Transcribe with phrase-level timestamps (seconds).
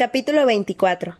[0.00, 1.18] Capítulo 24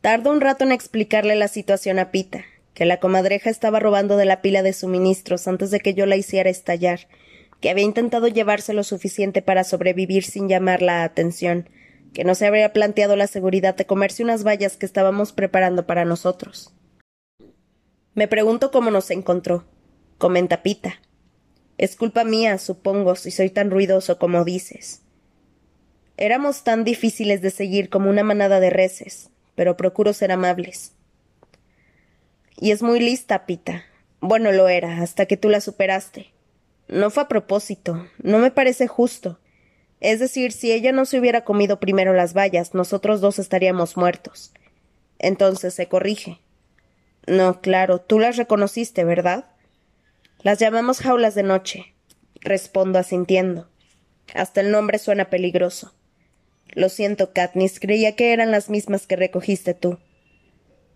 [0.00, 4.24] Tardo un rato en explicarle la situación a Pita, que la comadreja estaba robando de
[4.24, 7.08] la pila de suministros antes de que yo la hiciera estallar,
[7.60, 11.68] que había intentado llevarse lo suficiente para sobrevivir sin llamar la atención,
[12.14, 16.06] que no se habría planteado la seguridad de comerse unas vallas que estábamos preparando para
[16.06, 16.72] nosotros.
[18.14, 19.66] Me pregunto cómo nos encontró,
[20.16, 21.02] comenta Pita.
[21.76, 25.02] Es culpa mía, supongo, si soy tan ruidoso como dices.
[26.16, 30.92] Éramos tan difíciles de seguir como una manada de reses, pero procuro ser amables.
[32.58, 33.84] Y es muy lista, Pita.
[34.20, 36.32] Bueno, lo era, hasta que tú la superaste.
[36.88, 39.38] No fue a propósito, no me parece justo.
[40.00, 44.52] Es decir, si ella no se hubiera comido primero las vallas, nosotros dos estaríamos muertos.
[45.18, 46.40] Entonces se corrige.
[47.26, 49.46] No, claro, tú las reconociste, ¿verdad?
[50.42, 51.94] Las llamamos jaulas de noche.
[52.40, 53.68] Respondo asintiendo.
[54.34, 55.95] Hasta el nombre suena peligroso.
[56.72, 59.98] Lo siento, Katniss, creía que eran las mismas que recogiste tú.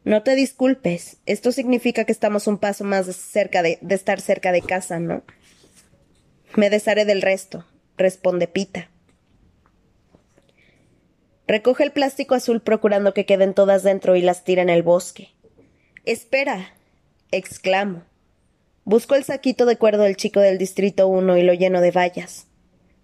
[0.05, 1.19] No te disculpes.
[1.27, 5.23] Esto significa que estamos un paso más cerca de, de estar cerca de casa, ¿no?
[6.57, 8.91] Me desharé del resto, responde Pita.
[11.47, 15.31] Recoge el plástico azul procurando que queden todas dentro y las tira en el bosque.
[16.05, 16.75] Espera.
[17.31, 18.05] exclamo.
[18.85, 22.47] Busco el saquito de cuerdo del chico del distrito uno y lo lleno de vallas.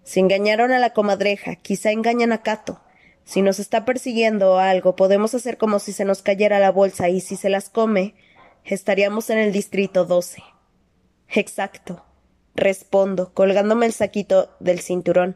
[0.07, 2.79] Si engañaron a la comadreja, quizá engañan a Cato.
[3.25, 7.09] Si nos está persiguiendo o algo, podemos hacer como si se nos cayera la bolsa
[7.09, 8.15] y si se las come,
[8.63, 10.41] estaríamos en el distrito 12.
[11.27, 12.05] Exacto.
[12.55, 15.35] Respondo, colgándome el saquito del cinturón.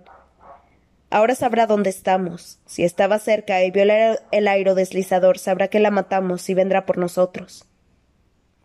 [1.09, 2.59] Ahora sabrá dónde estamos.
[2.65, 7.65] Si estaba cerca y vio el aerodeslizador, sabrá que la matamos y vendrá por nosotros.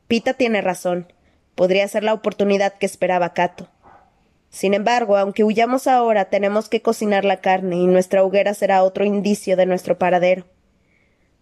[0.06, 1.12] Pita tiene razón.
[1.56, 3.70] Podría ser la oportunidad que esperaba Cato.
[4.56, 9.04] Sin embargo, aunque huyamos ahora, tenemos que cocinar la carne y nuestra hoguera será otro
[9.04, 10.46] indicio de nuestro paradero.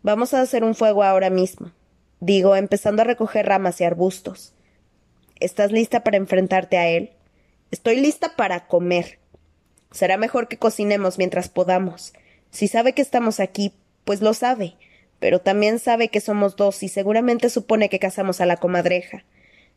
[0.03, 1.71] Vamos a hacer un fuego ahora mismo,
[2.19, 4.53] digo, empezando a recoger ramas y arbustos.
[5.39, 7.13] ¿Estás lista para enfrentarte a él?
[7.71, 9.21] Estoy lista para comer.
[9.93, 12.15] Será mejor que cocinemos mientras podamos.
[12.51, 13.75] Si sabe que estamos aquí,
[14.05, 14.75] pues lo sabe,
[15.21, 19.25] pero también sabe que somos dos y seguramente supone que cazamos a la comadreja.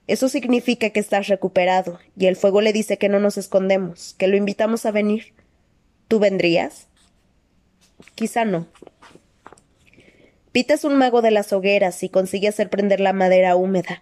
[0.08, 4.28] Eso significa que estás recuperado, y el fuego le dice que no nos escondemos, que
[4.28, 5.34] lo invitamos a venir.
[6.08, 6.88] ¿Tú vendrías?
[8.16, 8.68] Quizá no.
[10.54, 14.02] Pita es un mago de las hogueras y consigue hacer prender la madera húmeda.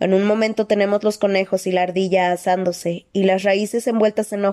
[0.00, 4.44] En un momento tenemos los conejos y la ardilla asándose, y las raíces envueltas en,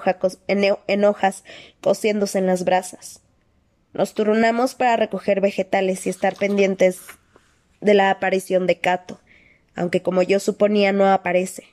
[0.47, 1.43] en hojas
[1.81, 3.21] cociéndose en las brasas.
[3.93, 6.99] Nos turnamos para recoger vegetales y estar pendientes
[7.81, 9.19] de la aparición de Cato
[9.75, 11.63] aunque como yo suponía no aparece.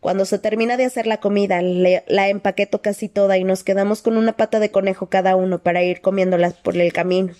[0.00, 4.18] Cuando se termina de hacer la comida, la empaqueto casi toda y nos quedamos con
[4.18, 7.32] una pata de conejo cada uno para ir comiéndolas por el camino.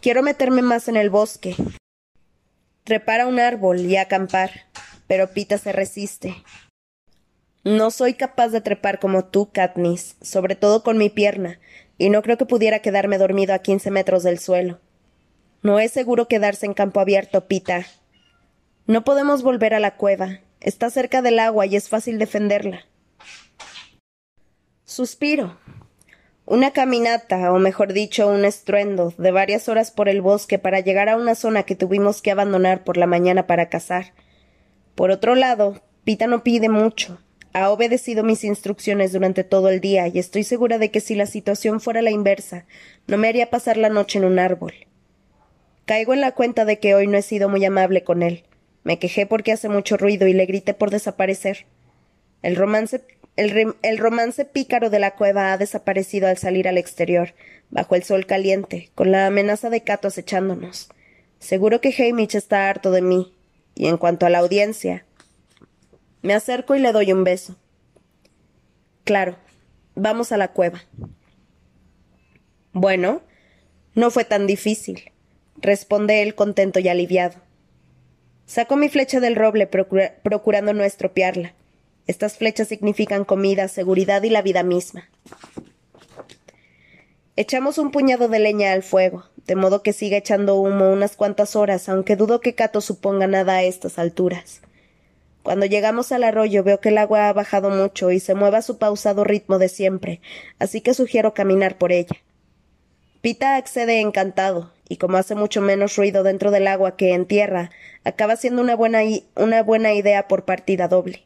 [0.00, 1.54] Quiero meterme más en el bosque,
[2.82, 4.50] trepar a un árbol y acampar,
[5.06, 6.34] pero Pita se resiste.
[7.62, 11.60] No soy capaz de trepar como tú, Katniss, sobre todo con mi pierna,
[11.98, 14.80] y no creo que pudiera quedarme dormido a quince metros del suelo.
[15.62, 17.86] No es seguro quedarse en campo abierto, Pita,
[18.86, 20.40] no podemos volver a la cueva.
[20.60, 22.86] Está cerca del agua y es fácil defenderla.
[24.84, 25.56] Suspiro.
[26.44, 31.08] Una caminata, o mejor dicho, un estruendo, de varias horas por el bosque para llegar
[31.08, 34.12] a una zona que tuvimos que abandonar por la mañana para cazar.
[34.96, 37.20] Por otro lado, Pita no pide mucho.
[37.52, 41.26] Ha obedecido mis instrucciones durante todo el día y estoy segura de que si la
[41.26, 42.66] situación fuera la inversa,
[43.06, 44.74] no me haría pasar la noche en un árbol.
[45.84, 48.44] Caigo en la cuenta de que hoy no he sido muy amable con él.
[48.84, 51.66] Me quejé porque hace mucho ruido y le grité por desaparecer.
[52.42, 53.04] El romance,
[53.36, 57.34] el, romance pícaro de la cueva ha desaparecido al salir al exterior,
[57.70, 60.88] bajo el sol caliente, con la amenaza de Cato acechándonos.
[61.38, 63.34] Seguro que Hamish está harto de mí.
[63.74, 65.06] Y en cuanto a la audiencia.
[66.20, 67.56] Me acerco y le doy un beso.
[69.04, 69.36] Claro,
[69.94, 70.82] vamos a la cueva.
[72.72, 73.22] Bueno,
[73.94, 75.10] no fue tan difícil,
[75.56, 77.34] responde él contento y aliviado.
[78.52, 81.54] Saco mi flecha del roble procurando no estropearla.
[82.06, 85.08] Estas flechas significan comida, seguridad y la vida misma.
[87.34, 91.56] Echamos un puñado de leña al fuego, de modo que siga echando humo unas cuantas
[91.56, 94.60] horas, aunque dudo que Cato suponga nada a estas alturas.
[95.42, 98.62] Cuando llegamos al arroyo veo que el agua ha bajado mucho y se mueve a
[98.62, 100.20] su pausado ritmo de siempre,
[100.58, 102.16] así que sugiero caminar por ella.
[103.22, 107.70] Pita accede encantado, y como hace mucho menos ruido dentro del agua que en tierra,
[108.04, 109.00] acaba siendo una buena,
[109.36, 111.24] una buena idea por partida doble.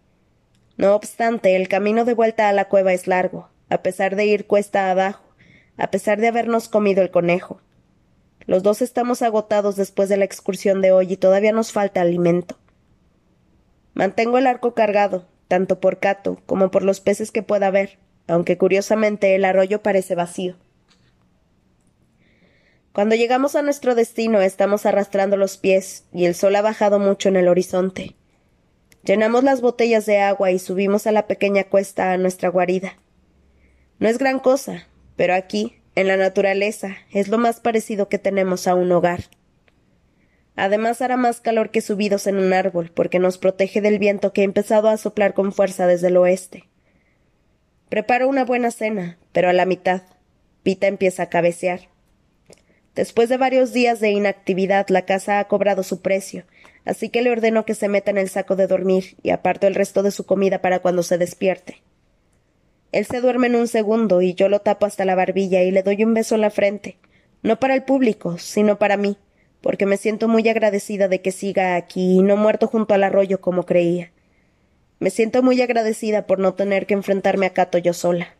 [0.76, 4.46] No obstante, el camino de vuelta a la cueva es largo, a pesar de ir
[4.46, 5.24] cuesta abajo,
[5.76, 7.60] a pesar de habernos comido el conejo.
[8.46, 12.56] Los dos estamos agotados después de la excursión de hoy y todavía nos falta alimento.
[13.94, 17.98] Mantengo el arco cargado, tanto por Cato como por los peces que pueda haber,
[18.28, 20.54] aunque curiosamente el arroyo parece vacío.
[22.96, 27.28] Cuando llegamos a nuestro destino estamos arrastrando los pies y el sol ha bajado mucho
[27.28, 28.16] en el horizonte.
[29.04, 32.96] Llenamos las botellas de agua y subimos a la pequeña cuesta a nuestra guarida.
[33.98, 38.66] No es gran cosa, pero aquí, en la naturaleza, es lo más parecido que tenemos
[38.66, 39.24] a un hogar.
[40.54, 44.40] Además hará más calor que subidos en un árbol, porque nos protege del viento que
[44.40, 46.64] ha empezado a soplar con fuerza desde el oeste.
[47.90, 50.00] Preparo una buena cena, pero a la mitad.
[50.62, 51.94] Pita empieza a cabecear.
[52.96, 56.44] Después de varios días de inactividad, la casa ha cobrado su precio,
[56.86, 59.74] así que le ordeno que se meta en el saco de dormir y aparto el
[59.74, 61.82] resto de su comida para cuando se despierte.
[62.92, 65.82] Él se duerme en un segundo y yo lo tapo hasta la barbilla y le
[65.82, 66.96] doy un beso en la frente,
[67.42, 69.18] no para el público, sino para mí,
[69.60, 73.42] porque me siento muy agradecida de que siga aquí y no muerto junto al arroyo
[73.42, 74.10] como creía.
[75.00, 78.36] Me siento muy agradecida por no tener que enfrentarme a Cato yo sola.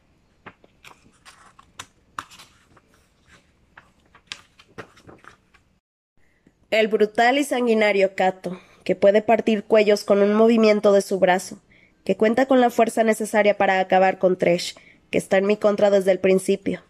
[6.73, 11.61] El brutal y sanguinario Cato, que puede partir cuellos con un movimiento de su brazo,
[12.03, 14.75] que cuenta con la fuerza necesaria para acabar con Tresh,
[15.11, 16.83] que está en mi contra desde el principio.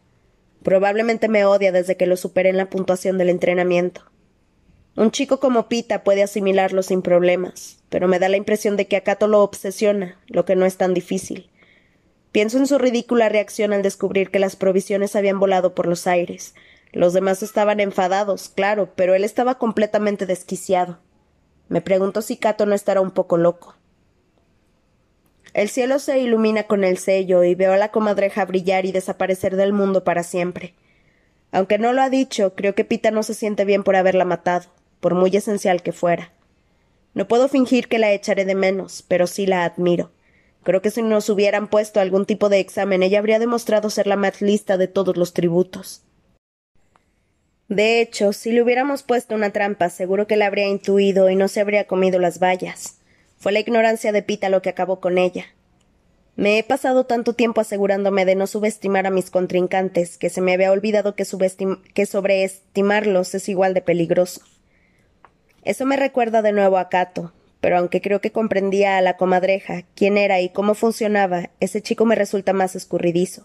[0.62, 4.00] Probablemente me odia desde que lo superé en la puntuación del entrenamiento.
[4.96, 8.96] Un chico como Pita puede asimilarlo sin problemas, pero me da la impresión de que
[8.96, 11.50] a Cato lo obsesiona, lo que no es tan difícil.
[12.32, 16.55] Pienso en su ridícula reacción al descubrir que las provisiones habían volado por los aires,
[16.92, 20.98] los demás estaban enfadados, claro, pero él estaba completamente desquiciado.
[21.68, 23.74] Me pregunto si Cato no estará un poco loco.
[25.52, 29.56] El cielo se ilumina con el sello y veo a la comadreja brillar y desaparecer
[29.56, 30.74] del mundo para siempre.
[31.50, 34.66] Aunque no lo ha dicho, creo que Pita no se siente bien por haberla matado,
[35.00, 36.32] por muy esencial que fuera.
[37.14, 40.10] No puedo fingir que la echaré de menos, pero sí la admiro.
[40.62, 44.16] Creo que si nos hubieran puesto algún tipo de examen, ella habría demostrado ser la
[44.16, 46.02] más lista de todos los tributos.
[47.68, 51.48] De hecho, si le hubiéramos puesto una trampa, seguro que la habría intuido y no
[51.48, 52.98] se habría comido las vallas.
[53.38, 55.46] Fue la ignorancia de Pita lo que acabó con ella.
[56.36, 60.52] Me he pasado tanto tiempo asegurándome de no subestimar a mis contrincantes que se me
[60.52, 61.24] había olvidado que,
[61.94, 64.42] que sobreestimarlos es igual de peligroso.
[65.64, 69.82] Eso me recuerda de nuevo a Cato, pero aunque creo que comprendía a la comadreja,
[69.96, 73.44] quién era y cómo funcionaba, ese chico me resulta más escurridizo.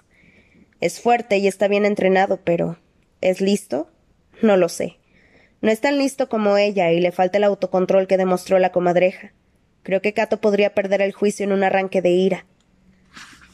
[0.80, 2.78] Es fuerte y está bien entrenado, pero
[3.22, 3.90] ¿es listo?
[4.42, 4.98] No lo sé.
[5.62, 9.34] No es tan listo como ella y le falta el autocontrol que demostró la comadreja.
[9.84, 12.46] Creo que Cato podría perder el juicio en un arranque de ira.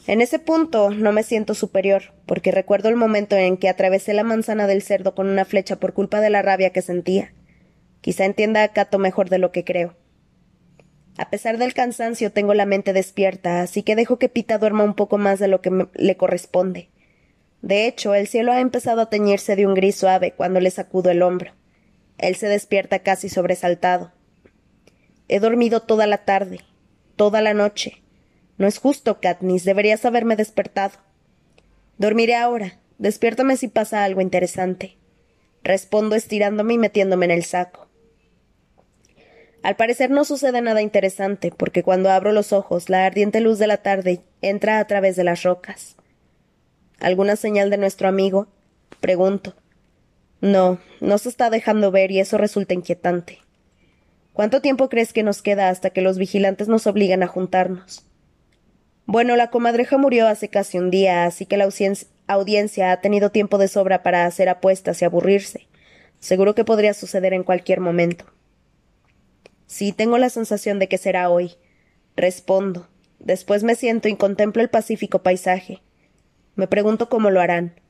[0.06, 4.24] En ese punto no me siento superior, porque recuerdo el momento en que atravesé la
[4.24, 7.34] manzana del cerdo con una flecha por culpa de la rabia que sentía.
[8.00, 9.96] Quizá entienda a Cato mejor de lo que creo.
[11.18, 14.94] A pesar del cansancio tengo la mente despierta, así que dejo que Pita duerma un
[14.94, 16.88] poco más de lo que le corresponde.
[17.62, 21.10] De hecho, el cielo ha empezado a teñirse de un gris suave cuando le sacudo
[21.10, 21.52] el hombro.
[22.18, 24.12] Él se despierta casi sobresaltado.
[25.28, 26.60] He dormido toda la tarde,
[27.16, 28.02] toda la noche.
[28.56, 29.64] No es justo, Katniss.
[29.64, 30.98] Deberías haberme despertado.
[31.98, 32.78] Dormiré ahora.
[32.98, 34.96] Despiértame si pasa algo interesante.
[35.62, 37.88] Respondo estirándome y metiéndome en el saco.
[39.62, 43.66] Al parecer no sucede nada interesante, porque cuando abro los ojos, la ardiente luz de
[43.66, 45.97] la tarde entra a través de las rocas.
[47.00, 48.48] ¿Alguna señal de nuestro amigo?
[49.00, 49.54] Pregunto.
[50.40, 53.38] No, no se está dejando ver y eso resulta inquietante.
[54.32, 58.04] ¿Cuánto tiempo crees que nos queda hasta que los vigilantes nos obligan a juntarnos?
[59.04, 61.68] Bueno, la comadreja murió hace casi un día, así que la
[62.26, 65.66] audiencia ha tenido tiempo de sobra para hacer apuestas y aburrirse.
[66.20, 68.26] Seguro que podría suceder en cualquier momento.
[69.66, 71.54] Sí, tengo la sensación de que será hoy.
[72.16, 72.88] Respondo.
[73.18, 75.80] Después me siento y contemplo el pacífico paisaje.
[76.58, 77.80] Me pregunto cómo lo harán.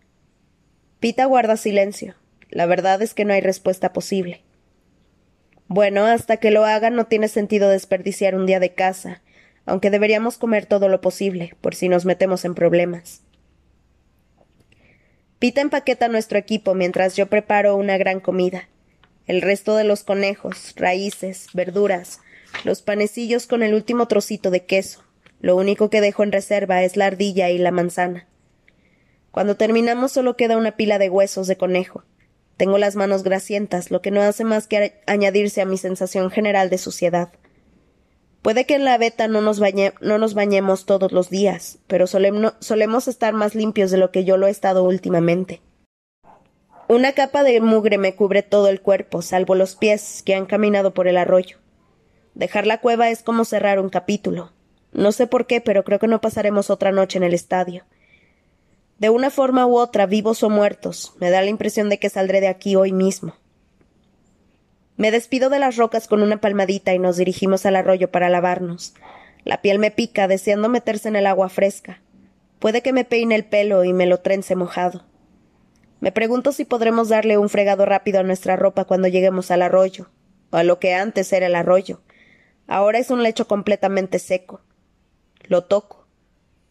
[1.00, 2.16] Pita guarda silencio.
[2.50, 4.42] La verdad es que no hay respuesta posible.
[5.68, 9.22] Bueno, hasta que lo hagan no tiene sentido desperdiciar un día de casa,
[9.64, 13.22] aunque deberíamos comer todo lo posible, por si nos metemos en problemas.
[15.38, 18.68] Pita empaqueta nuestro equipo mientras yo preparo una gran comida.
[19.26, 22.20] El resto de los conejos, raíces, verduras,
[22.64, 25.02] los panecillos con el último trocito de queso.
[25.40, 28.28] Lo único que dejo en reserva es la ardilla y la manzana.
[29.38, 32.02] Cuando terminamos solo queda una pila de huesos de conejo.
[32.56, 36.70] Tengo las manos grasientas, lo que no hace más que añadirse a mi sensación general
[36.70, 37.28] de suciedad.
[38.42, 39.60] Puede que en la veta no nos,
[40.00, 44.38] no nos bañemos todos los días, pero solemos estar más limpios de lo que yo
[44.38, 45.62] lo he estado últimamente.
[46.88, 50.94] Una capa de mugre me cubre todo el cuerpo, salvo los pies que han caminado
[50.94, 51.58] por el arroyo.
[52.34, 54.50] Dejar la cueva es como cerrar un capítulo.
[54.90, 57.84] No sé por qué, pero creo que no pasaremos otra noche en el estadio.
[58.98, 62.40] De una forma u otra, vivos o muertos, me da la impresión de que saldré
[62.40, 63.34] de aquí hoy mismo.
[64.96, 68.94] Me despido de las rocas con una palmadita y nos dirigimos al arroyo para lavarnos.
[69.44, 72.02] La piel me pica, deseando meterse en el agua fresca.
[72.58, 75.04] Puede que me peine el pelo y me lo trence mojado.
[76.00, 80.08] Me pregunto si podremos darle un fregado rápido a nuestra ropa cuando lleguemos al arroyo,
[80.50, 82.00] o a lo que antes era el arroyo.
[82.66, 84.60] Ahora es un lecho completamente seco.
[85.44, 85.97] Lo toco.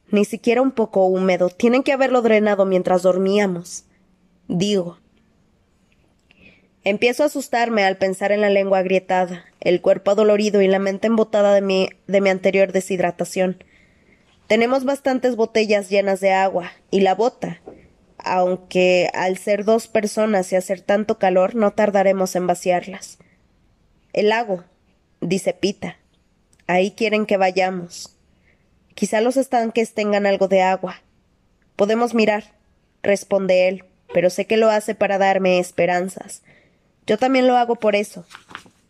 [0.09, 1.49] Ni siquiera un poco húmedo.
[1.49, 3.85] Tienen que haberlo drenado mientras dormíamos.
[4.47, 4.97] Digo.
[6.83, 11.07] Empiezo a asustarme al pensar en la lengua agrietada, el cuerpo adolorido y la mente
[11.07, 13.61] embotada de mi, de mi anterior deshidratación.
[14.47, 17.59] Tenemos bastantes botellas llenas de agua, y la bota,
[18.17, 23.17] aunque al ser dos personas y hacer tanto calor, no tardaremos en vaciarlas.
[24.13, 24.63] El lago,
[25.19, 25.97] dice Pita.
[26.67, 28.16] Ahí quieren que vayamos.
[28.97, 31.03] Quizá los estanques tengan algo de agua.
[31.75, 32.45] Podemos mirar,
[33.03, 36.41] responde él, pero sé que lo hace para darme esperanzas.
[37.05, 38.25] Yo también lo hago por eso,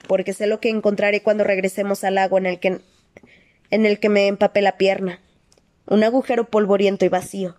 [0.07, 2.79] porque sé lo que encontraré cuando regresemos al lago en el que
[3.69, 5.19] en el que me empapé la pierna.
[5.87, 7.57] Un agujero polvoriento y vacío.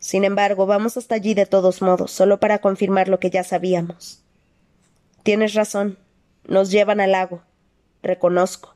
[0.00, 4.24] Sin embargo, vamos hasta allí de todos modos, solo para confirmar lo que ya sabíamos.
[5.22, 5.98] Tienes razón.
[6.48, 7.42] Nos llevan al lago.
[8.02, 8.74] Reconozco.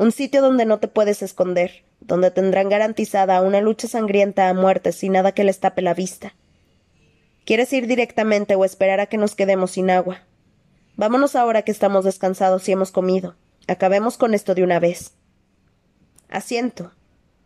[0.00, 4.92] Un sitio donde no te puedes esconder, donde tendrán garantizada una lucha sangrienta a muerte
[4.92, 6.34] sin nada que les tape la vista.
[7.44, 10.22] ¿Quieres ir directamente o esperar a que nos quedemos sin agua?
[10.96, 13.36] Vámonos ahora que estamos descansados y hemos comido.
[13.68, 15.12] Acabemos con esto de una vez.
[16.30, 16.92] Asiento.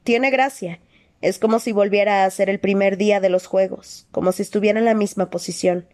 [0.05, 0.79] Tiene gracia.
[1.23, 4.79] Es como si volviera a ser el primer día de los juegos, como si estuviera
[4.79, 5.89] en la misma posición.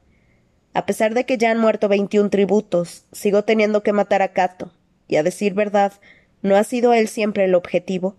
[0.74, 4.74] A pesar de que ya han muerto veintiún tributos, sigo teniendo que matar a Cato,
[5.08, 5.94] y a decir verdad,
[6.42, 8.16] ¿no ha sido él siempre el objetivo?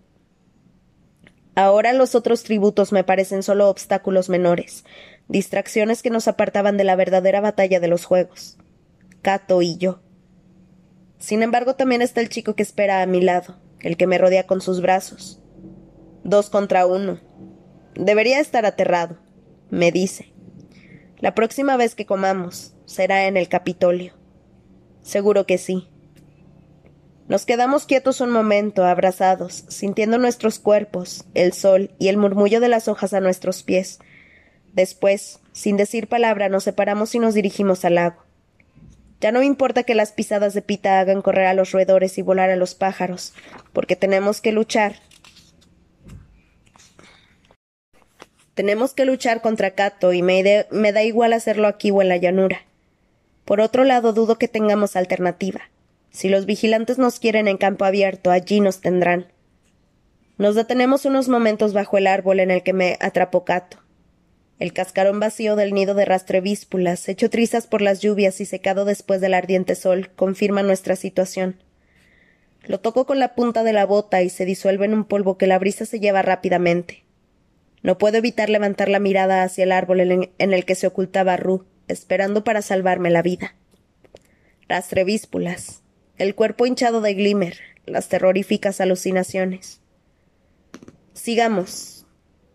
[1.54, 4.84] Ahora los otros tributos me parecen solo obstáculos menores,
[5.28, 8.56] distracciones que nos apartaban de la verdadera batalla de los juegos.
[9.20, 10.00] Cato y yo.
[11.18, 14.46] Sin embargo, también está el chico que espera a mi lado, el que me rodea
[14.46, 15.40] con sus brazos.
[16.24, 17.20] Dos contra uno.
[17.94, 19.18] Debería estar aterrado,
[19.70, 20.32] me dice.
[21.18, 24.14] La próxima vez que comamos será en el Capitolio.
[25.02, 25.88] Seguro que sí.
[27.32, 32.68] Nos quedamos quietos un momento, abrazados, sintiendo nuestros cuerpos, el sol y el murmullo de
[32.68, 34.00] las hojas a nuestros pies,
[34.74, 38.22] Después, sin decir palabra, nos separamos y nos dirigimos al lago.
[39.22, 42.50] Ya no importa que las pisadas de Pita hagan correr a los roedores y volar
[42.50, 43.32] a los pájaros,
[43.72, 44.96] porque tenemos que luchar.
[48.52, 52.18] Tenemos que luchar contra Cato y me, me da igual hacerlo aquí o en la
[52.18, 52.66] llanura.
[53.46, 55.71] Por otro lado, dudo que tengamos alternativa.
[56.12, 59.32] Si los vigilantes nos quieren en campo abierto, allí nos tendrán.
[60.38, 63.82] Nos detenemos unos momentos bajo el árbol en el que me atrapó Cato
[64.62, 69.20] el cascarón vacío del nido de rastrevíspulas, hecho trizas por las lluvias y secado después
[69.20, 71.56] del ardiente sol, confirma nuestra situación.
[72.62, 75.48] Lo toco con la punta de la bota y se disuelve en un polvo que
[75.48, 77.02] la brisa se lleva rápidamente.
[77.82, 81.64] No puedo evitar levantar la mirada hacia el árbol en el que se ocultaba Ru,
[81.88, 83.56] esperando para salvarme la vida.
[84.68, 85.82] Rastrevíspulas,
[86.18, 89.80] el cuerpo hinchado de Glimmer, las terroríficas alucinaciones.
[91.14, 92.06] Sigamos,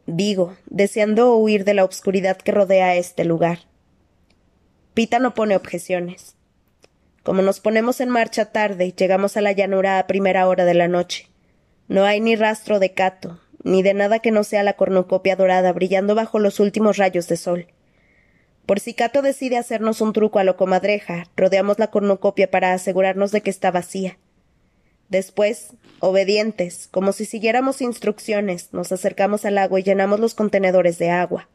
[0.06, 3.60] digo, deseando huir de la obscuridad que rodea este lugar.
[4.94, 6.36] Pita no pone objeciones.
[7.24, 10.88] Como nos ponemos en marcha tarde, llegamos a la llanura a primera hora de la
[10.88, 11.30] noche.
[11.88, 15.74] No hay ni rastro de Cato, ni de nada que no sea la cornucopia dorada
[15.74, 17.68] brillando bajo los últimos rayos de sol.
[18.68, 23.32] Por si Cato decide hacernos un truco a lo comadreja, rodeamos la cornucopia para asegurarnos
[23.32, 24.20] de que está vacía.
[25.08, 25.70] Después,
[26.02, 31.48] obedientes, como si siguiéramos instrucciones, nos acercamos al agua y llenamos los contenedores de agua.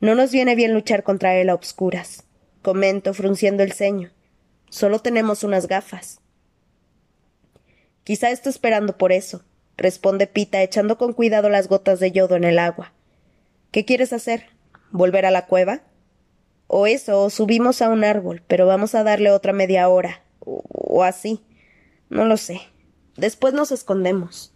[0.00, 2.24] No nos viene bien luchar contra él a obscuras,
[2.62, 4.10] comento, frunciendo el ceño.
[4.70, 6.22] Solo tenemos unas gafas.
[8.04, 9.44] Quizá está esperando por eso,
[9.76, 12.94] responde Pita, echando con cuidado las gotas de yodo en el agua.
[13.70, 14.46] ¿Qué quieres hacer?
[14.92, 15.82] ¿Volver a la cueva?
[16.74, 21.04] O eso, o subimos a un árbol, pero vamos a darle otra media hora, o,
[21.04, 21.42] así.
[22.08, 22.62] No lo sé.
[23.14, 24.54] Después nos escondemos.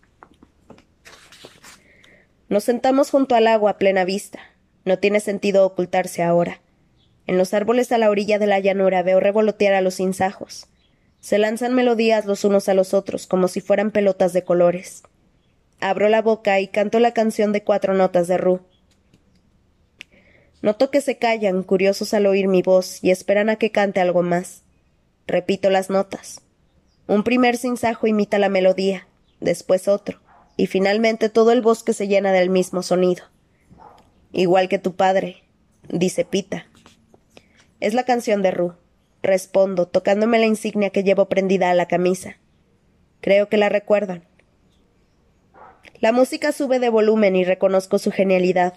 [2.48, 4.38] Nos sentamos junto al agua a plena vista.
[4.86, 6.62] No tiene sentido ocultarse ahora.
[7.26, 10.68] En los árboles a la orilla de la llanura veo revolotear a los insajos.
[11.20, 15.02] Se lanzan melodías los unos a los otros, como si fueran pelotas de colores.
[15.80, 18.62] Abro la boca y canto la canción de cuatro notas de Ru.
[20.62, 24.22] Noto que se callan, curiosos al oír mi voz, y esperan a que cante algo
[24.22, 24.62] más.
[25.26, 26.40] Repito las notas.
[27.06, 29.06] Un primer sinsajo imita la melodía,
[29.40, 30.20] después otro,
[30.56, 33.24] y finalmente todo el bosque se llena del mismo sonido.
[34.32, 35.44] Igual que tu padre,
[35.88, 36.66] dice Pita.
[37.80, 38.74] Es la canción de Ru.
[39.22, 42.38] Respondo, tocándome la insignia que llevo prendida a la camisa.
[43.20, 44.24] Creo que la recuerdan.
[46.00, 48.74] La música sube de volumen y reconozco su genialidad.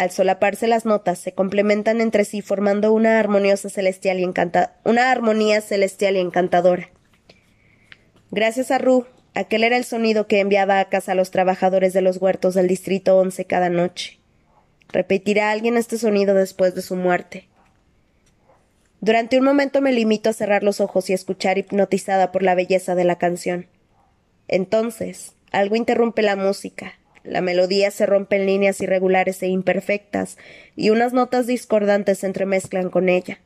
[0.00, 4.24] Al solaparse las notas, se complementan entre sí formando una armoniosa celestial y
[4.84, 6.88] una armonía celestial y encantadora.
[8.30, 9.04] Gracias a Ru,
[9.34, 12.66] aquel era el sonido que enviaba a casa a los trabajadores de los huertos del
[12.66, 14.18] distrito once cada noche.
[14.88, 17.50] ¿Repetirá alguien este sonido después de su muerte?
[19.02, 22.94] Durante un momento me limito a cerrar los ojos y escuchar hipnotizada por la belleza
[22.94, 23.66] de la canción.
[24.48, 26.99] Entonces, algo interrumpe la música.
[27.22, 30.38] La melodía se rompe en líneas irregulares e imperfectas,
[30.76, 33.40] y unas notas discordantes se entremezclan con ella.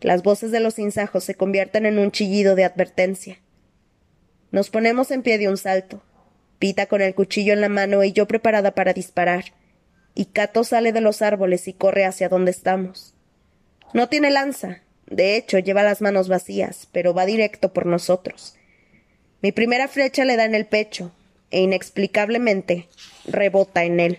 [0.00, 3.38] Las voces de los insajos se convierten en un chillido de advertencia.
[4.50, 6.02] Nos ponemos en pie de un salto.
[6.58, 9.46] Pita con el cuchillo en la mano y yo preparada para disparar.
[10.14, 13.14] Y Cato sale de los árboles y corre hacia donde estamos.
[13.94, 14.82] No tiene lanza.
[15.06, 18.56] De hecho, lleva las manos vacías, pero va directo por nosotros.
[19.40, 21.12] Mi primera flecha le da en el pecho,
[21.52, 22.88] e inexplicablemente
[23.24, 24.18] rebota en él.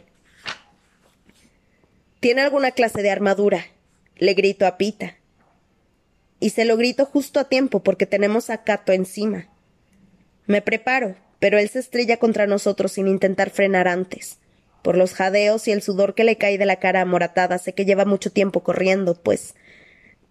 [2.22, 3.66] ¿Tiene alguna clase de armadura?
[4.16, 5.18] Le grito a Pita.
[6.40, 9.50] Y se lo grito justo a tiempo porque tenemos a Cato encima.
[10.46, 14.38] Me preparo, pero él se estrella contra nosotros sin intentar frenar antes.
[14.82, 17.84] Por los jadeos y el sudor que le cae de la cara amoratada sé que
[17.84, 19.56] lleva mucho tiempo corriendo, pues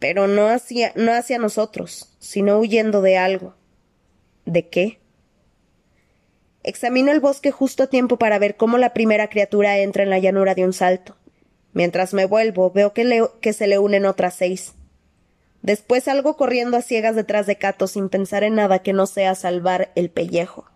[0.03, 3.55] pero no hacia, no hacia nosotros, sino huyendo de algo.
[4.45, 4.99] ¿De qué?
[6.65, 10.19] Examino el bosque justo a tiempo para ver cómo la primera criatura entra en la
[10.19, 11.17] llanura de un salto.
[11.73, 14.75] Mientras me vuelvo, veo que, que se le unen otras seis.
[15.63, 19.35] Después salgo corriendo a ciegas detrás de Cato sin pensar en nada que no sea
[19.35, 20.72] salvar el pellejo.